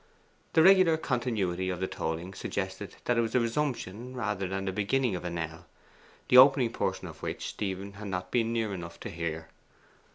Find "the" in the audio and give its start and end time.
0.53-0.63, 1.79-1.85, 3.33-3.39, 4.65-4.71, 6.27-6.37